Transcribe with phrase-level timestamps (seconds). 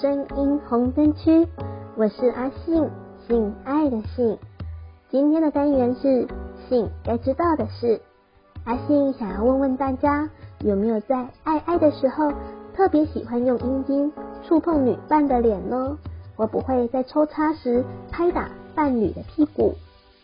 [0.00, 1.46] 声音红灯区，
[1.94, 2.90] 我是阿信，
[3.28, 4.36] 性爱的性。
[5.08, 6.26] 今天的单元是
[6.68, 8.00] 性该知道的事。
[8.64, 12.32] 阿信想要问问大家，有没有在爱爱的时候
[12.74, 14.12] 特别喜欢用阴茎
[14.42, 15.96] 触碰女伴的脸呢？
[16.34, 19.74] 我不会在抽插时拍打伴侣的屁股？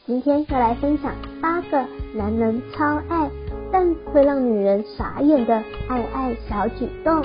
[0.04, 3.30] 今天要来分享八个男人超爱，
[3.70, 7.24] 但会让女人傻眼的爱爱小举动。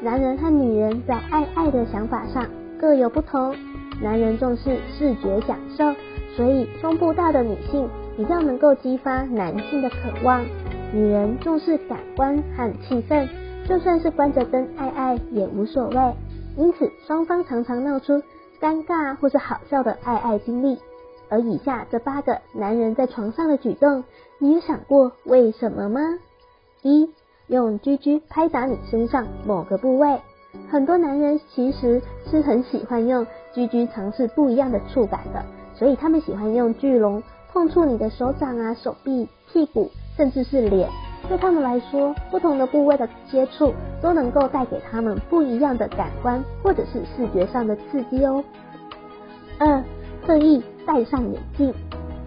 [0.00, 2.46] 男人和女人在爱爱的想法上
[2.78, 3.54] 各有不同。
[4.00, 5.92] 男人重视视觉享受，
[6.36, 10.44] 所以胸部大的女性比较能够激发男性的渴望。
[10.92, 13.26] 女人重视感官和气氛，
[13.66, 16.14] 就算是关着灯爱爱也无所谓。
[16.56, 18.22] 因此，双方常常闹出
[18.60, 20.78] 尴尬或是好笑的爱爱经历。
[21.28, 24.04] 而以下这八个男人在床上的举动，
[24.38, 26.00] 你有想过为什么吗？
[26.82, 27.10] 一、
[27.48, 30.20] 用 GG 拍打你身上某个部位。
[30.70, 40.88] 很多男人其实是很喜欢用 GG 尝试不一样的触感的，所以他们喜欢用巨龙碰触你的手掌啊、手臂、屁股，甚至是脸。
[41.28, 48.42] 对他们来说，不同的部位的接触都能够带给他们不一样的感官或者是视觉上的刺激哦。
[49.58, 49.82] 二、
[50.26, 50.62] 特意。
[50.88, 51.74] 戴上眼镜，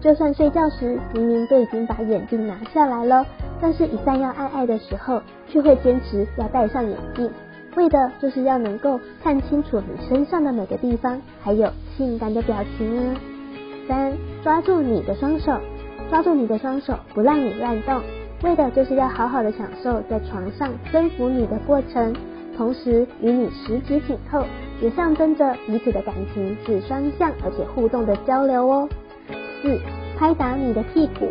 [0.02, 3.24] 就算睡觉时明明都已经把眼镜拿下来了，
[3.60, 7.30] 但是一旦要爱爱的时候，却会坚持要戴上眼镜，
[7.76, 13.14] 为的就是要能够看清楚你身上的每个地方，还有性感的表情啊。
[13.86, 15.52] 三，抓住你的双手，
[16.10, 18.02] 抓住你的双手，不让你乱动，
[18.42, 22.12] 为的就是要好好的享受在床上征服你的过程，
[22.56, 24.44] 同时与你十指紧扣。
[24.80, 28.88] 也象征着彼此的感情是双向而且互动的交流哦。
[29.62, 29.80] 四，
[30.18, 31.28] 拍打你的屁股，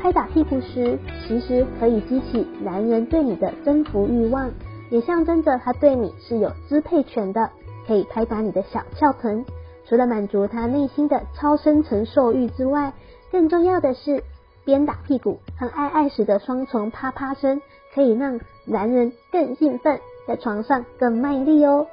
[0.00, 4.48] 拍打屁股时，其实可以激起男人对你的征服欲望，
[4.88, 7.50] 也象征着他对你是有支配权的。
[7.84, 9.44] 可以拍打你的小翘臀，
[9.84, 12.92] 除了满足他内心的超深承受欲之外，
[13.32, 14.22] 更重要的是，
[14.64, 17.60] 边打屁股和爱爱时的双重啪啪声，
[17.92, 19.98] 可以让男人更兴奋，
[20.28, 21.88] 在床上更卖力哦。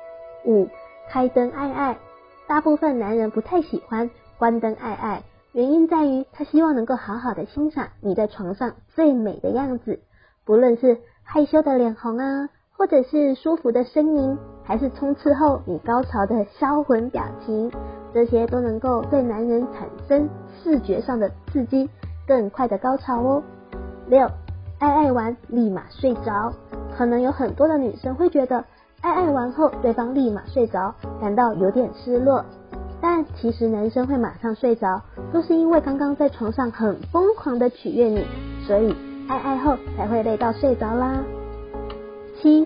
[0.45, 0.69] 五。
[1.11, 1.97] 开灯爱爱，
[2.45, 9.99] 大部分男人不太喜欢关灯爱爱，原因在于他希望能够好好的欣赏你在床上最美的样子，
[10.45, 17.71] 不论是害羞的脸红啊，或者是舒服的声音，还是冲刺后你高潮的销魂表情，
[18.13, 20.29] 这些都能够对男人产生
[20.61, 21.89] 视觉上的刺激，
[22.27, 23.43] 更快的高潮哦。
[24.07, 24.27] 六，
[24.77, 26.53] 爱爱完立马睡着，
[26.95, 28.63] 可能有很多的女生会觉得。
[29.01, 32.43] 爱爱完后，对方立马睡着，感到有点失落。
[33.01, 35.01] 但其实男生会马上睡着，
[35.31, 38.25] 都是因为刚刚在床上很疯狂的取悦你，
[38.67, 38.95] 所以
[39.27, 41.23] 爱爱后才会累到睡着啦。
[42.41, 42.65] 七，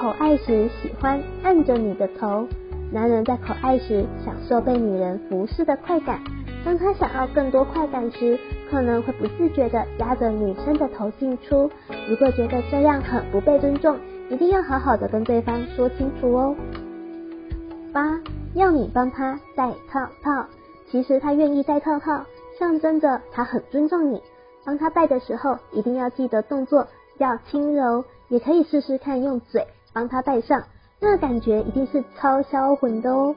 [0.00, 2.46] 口爱时喜欢按着你的头，
[2.92, 6.20] 男人在口爱时享受被女人服侍的快感。
[6.64, 8.38] 当他想要更多快感时，
[8.70, 11.70] 可能会不自觉地压着女生的头进出。
[12.08, 13.98] 如果觉得这样很不被尊重，
[14.30, 16.56] 一定要好好的跟对方说清楚哦。
[17.94, 18.20] 八，
[18.54, 20.46] 要你帮他戴套套，
[20.90, 22.24] 其实他愿意戴套套，
[22.58, 24.20] 象征着他很尊重你。
[24.64, 26.88] 帮他戴的时候，一定要记得动作
[27.18, 30.64] 要轻柔，也可以试试看用嘴帮他戴上，
[30.98, 33.36] 那感觉一定是超销魂的哦。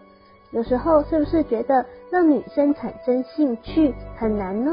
[0.50, 4.72] 有时候是不是觉得让女生产生兴趣很难呢？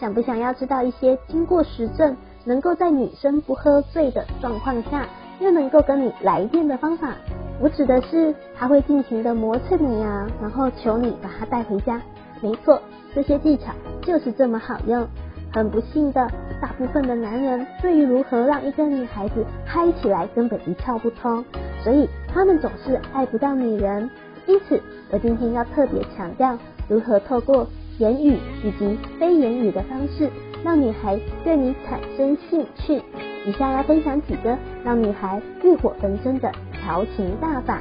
[0.00, 5.06] 想不想要知道一些经过实证，能够在女生不喝醉的状况下，
[5.38, 7.14] 又能够跟你来电的方法？
[7.60, 12.00] 我指的是他会尽情的磨蹭你啊，然后求你把他带回家。
[12.40, 12.82] 没错，
[13.14, 15.06] 这些技巧就是这么好用。
[15.52, 16.26] 很不幸的，
[16.60, 21.44] 大部分的男人对于如何让一个女孩子嗨起来根本一窍不通，
[21.84, 24.08] 所以他们总是爱不到女人。
[24.46, 24.80] 因此，
[25.10, 27.66] 我今天要特别强调如何透过
[27.98, 30.28] 言语以及非言语的方式，
[30.64, 33.00] 让女孩对你产生兴趣。
[33.44, 36.50] 以下要分享几个让女孩欲火焚身的
[36.82, 37.80] 调情大法。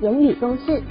[0.00, 0.82] 言语攻势，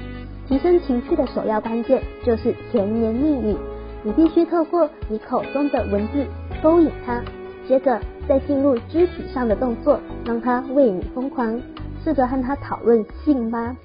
[0.47, 3.55] 提升情趣的首要关键就是甜言蜜语。
[4.03, 6.25] 你必须透过你口中的文字
[6.63, 7.21] 勾引他，
[7.67, 11.61] 接着再进入肢体上的动作，让他为你疯狂。
[12.03, 13.75] 试着和他讨论性吧。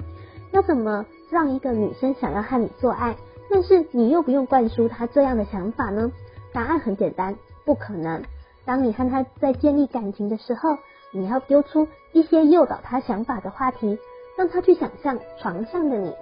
[0.53, 3.17] 要怎么让一个女生想要和你做爱，
[3.51, 6.11] 但是你又不用灌输她这样的想法呢？
[6.53, 7.35] 答案很简单，
[7.65, 8.23] 不可能。
[8.67, 10.77] 当你和她在建立感情的时候，
[11.13, 13.99] 你要丢出一些诱导他想法的话题，
[14.37, 16.15] 让他去想象床上的你，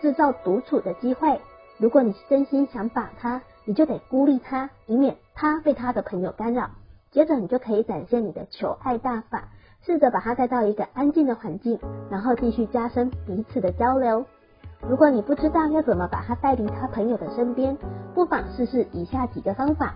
[0.00, 1.40] 制造独处的机会。
[1.78, 6.70] 如果你是真心想把他，你就得孤立他，以免他被他的朋友干扰。
[7.10, 9.48] 接着你就可以展现你的求爱大法，
[9.86, 11.78] 试着把他带到一个安静的环境，
[12.10, 14.26] 然后继续加深彼此的交流。
[14.88, 17.78] 如果你不知道要怎么把他带离他朋友的身边，
[18.14, 19.94] 不妨试试以下几个方法。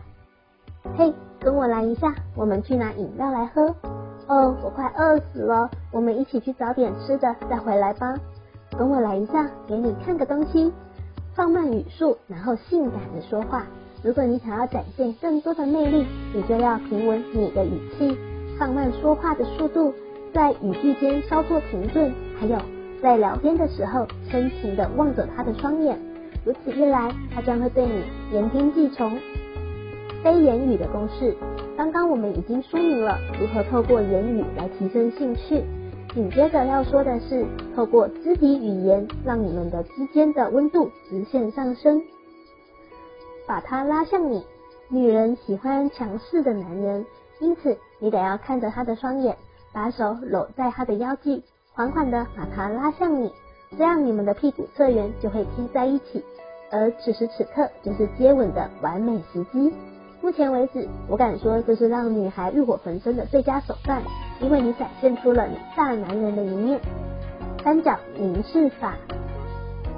[0.96, 3.74] 嘿，跟我来一下，我们去拿饮料来喝。
[4.28, 8.14] 哦，我快饿死了，我们一起去找点吃的再回来吧。
[8.78, 10.72] 跟我来一下，给你看个东西。
[11.34, 13.64] 放慢语速，然后性感的说话。
[14.02, 18.18] 如果你想要展现更多的魅力，你就要平稳你的语气，
[18.58, 19.94] 放慢说话的速度，
[20.34, 22.58] 在语句间稍作停顿，还有
[23.02, 25.98] 在聊天的时候，深情的望着他的双眼。
[26.44, 28.02] 如此一来，他将会对你
[28.32, 29.18] 言听计从。
[30.22, 31.34] 非言语的公式，
[31.76, 35.64] 刚刚我们已经说明了如何透过言语来提升兴趣。
[36.14, 42.02] 紧接着要说的是，透过肢体语言，让你们的之间的温度直线上升，
[43.46, 44.44] 把他拉向你。
[44.88, 47.06] 女人喜欢强势的男人，
[47.40, 49.34] 因此你得要看着他的双眼，
[49.72, 51.42] 把手搂在他的腰际，
[51.72, 53.32] 缓缓的把他拉向你，
[53.78, 56.22] 这样你们的屁股侧缘就会贴在一起，
[56.70, 59.72] 而此时此刻就是接吻的完美时机。
[60.22, 64.00] 目前为止，我敢说这是让女孩欲火焚身的最佳手段，
[64.40, 66.80] 因为你展现出了你大男人的一面。
[67.64, 68.94] 三角凝视法，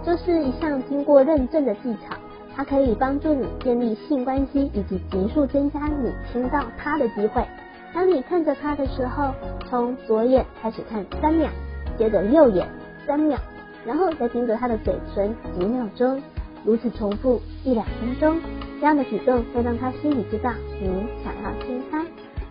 [0.03, 2.17] 这是一项经过认证的技巧，
[2.57, 7.45] 它可以帮助你建立性关系以及急速增加你亲到他的机会。
[7.93, 9.31] 当你看着他的时候，
[9.69, 11.51] 从左眼开始看三秒，
[11.99, 12.67] 接着右眼
[13.07, 13.39] 三秒，
[13.85, 16.23] 然后再盯着他的嘴唇几秒钟，
[16.65, 18.41] 如此重复一两分钟。
[18.85, 20.87] 这样的举动会让他心里知道你
[21.25, 22.05] 想要亲他，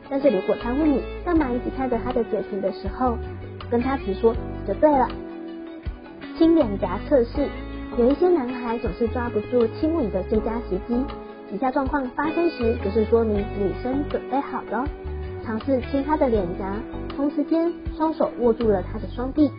[0.10, 3.16] 但是如果他问你干嘛一直看着他的嘴唇的时候，
[3.70, 4.36] 跟他直说
[4.68, 5.08] 就对了。
[6.36, 7.48] 亲脸颊测试，
[8.00, 11.06] 有一些男孩总是抓不住亲吻的最佳时机，
[11.52, 14.88] 以下状况发生时，就是说明女生准备好了。
[15.46, 16.74] 尝试亲他的脸颊，
[17.16, 19.52] 同时间双手握住了他的双臂，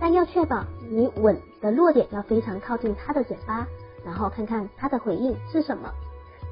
[0.00, 3.64] 但要确保你吻的落点要非常靠近他的嘴巴，
[4.04, 5.88] 然后看看他的回应是什么。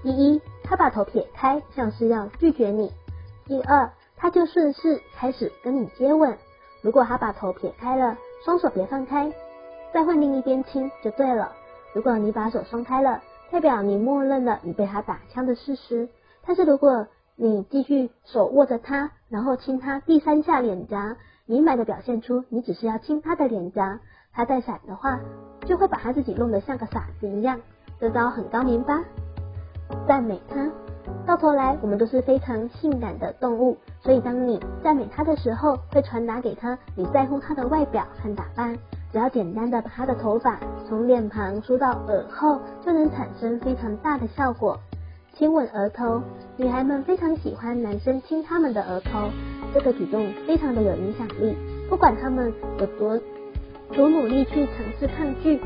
[0.04, 2.90] 第一，他把头撇开，像是要拒绝你；
[3.46, 6.36] 第二，他就顺势开始跟你接吻。
[6.82, 9.32] 如果他把头撇开了，双手别放开，
[9.94, 11.52] 再换另一边亲就对了。
[11.94, 16.06] 如果你把手松开了，代表你默认了你被他打枪的事实。
[16.46, 21.16] 但是如果你继续手握着他，然后亲他第三下脸颊，
[21.46, 24.00] 明白的表现出你只是要亲他的脸颊，
[24.34, 25.18] 他带闪的话，
[25.64, 27.58] 就会把他自己弄得像个傻子一样。
[27.98, 29.02] 这招很高明吧？
[30.06, 30.70] 赞美他，
[31.26, 38.76] 到头来我们都是非常性感的动物，所以当你赞美他的时候，会传达给他你在乎他的外表和打扮。
[39.12, 40.58] 只要简单的把他的头发
[40.88, 44.78] 从脸庞梳到耳后，就能产生非常大的效果。
[45.34, 46.20] 亲吻额头，
[46.56, 49.30] 女孩们非常喜欢男生亲她们的额头，
[49.72, 51.56] 这个举动非常的有影响力。
[51.88, 53.18] 不管他们有多
[53.92, 55.60] 多努力去尝试抗拒，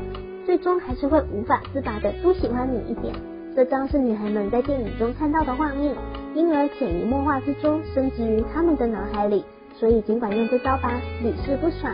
[0.45, 3.13] 最终还是会无法自拔的多喜欢你一点。
[3.59, 5.93] 这张是女孩们在电影中看到的画面，
[6.33, 9.43] 因而潜移默化之中深植于她们的脑海里。
[9.73, 10.89] 所以尽管用这招吧，
[11.21, 11.93] 屡试不爽。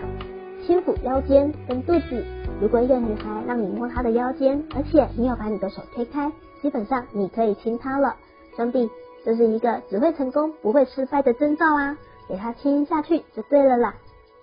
[0.63, 2.23] 轻抚腰间跟肚子，
[2.61, 8.15] 如果一个女孩让你摸她的腰间，而且你有把你的手推开，基本上你可以亲她了，
[8.55, 8.87] 兄弟，
[9.23, 11.97] 这是一个只会成功不会失败的征兆啊！
[12.29, 13.95] 给她亲下去就对了啦。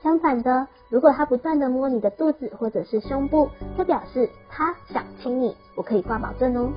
[0.02, 6.72] 相反的，如果她不断的摸你的肚子或者是胸部，这表示她想亲你，我可以挂保证哦。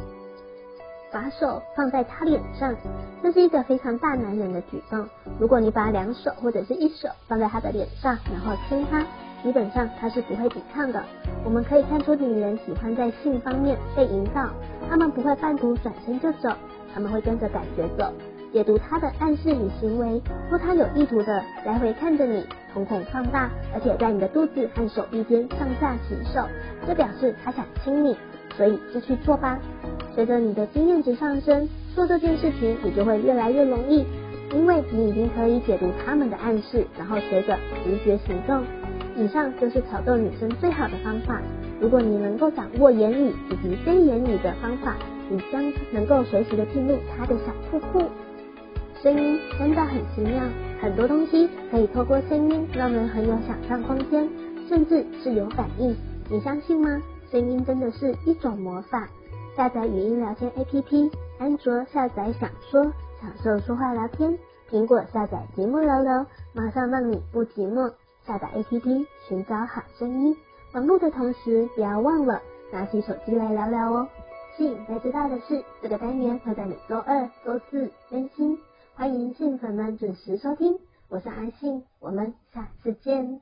[1.15, 2.75] 把手放在他脸上，
[3.23, 5.07] 这是一个非常大男人的举动。
[5.39, 9.01] 如果你把两手或者是一手放在他的脸上，然后亲他，
[9.41, 11.01] 基本上他是不会抵抗的。
[11.45, 14.49] 我们可以看出女人喜欢在性方面被引导，
[14.89, 16.49] 她们不会半途转身就走，
[16.93, 18.11] 她们会跟着感觉走，
[18.51, 20.21] 解读他的暗示与行为。
[20.49, 26.45] 若他有意图的来回看着你，瞳孔放大，而且在你的肚子和手臂间上下其手，
[26.85, 28.17] 这表示他想亲你，
[28.57, 29.57] 所以就去做吧。
[30.15, 34.05] 随着你的经验值上升，做这件事情也就会越来越容易，
[34.53, 38.63] 因为你已经可以解读他们的暗示，然后随着直觉行动。
[39.17, 41.41] 以上就是挑逗女生最好的方法。
[41.81, 44.95] 如果你能够掌握言语以及非言语的方法，
[45.29, 48.05] 你将能够随时的进入她的小瀑布。
[49.03, 50.41] 声音真的很奇妙，
[50.81, 54.27] 很多东西可以透过声音让人很有想象空间，
[54.69, 55.93] 甚至是有反应。
[56.29, 57.01] 你相信吗？
[57.31, 59.09] 声音真的是一种魔法。
[59.55, 61.09] 下载语音聊天 APP，
[61.39, 62.83] 安卓下载享说，
[63.21, 64.37] 享受说话聊天；
[64.69, 67.93] 苹果下载节目聊聊，马上让你不寂寞。
[68.27, 70.35] 下载 APP，寻找好声音。
[70.73, 72.41] 忙碌的同时，不要忘了
[72.73, 74.09] 拿起手机来聊聊哦。
[74.57, 78.59] 性该知道的事，这个单元会在每周二、周四更新，
[78.93, 80.77] 欢迎性粉们准时收听。
[81.07, 83.39] 我是阿信，我们下次见。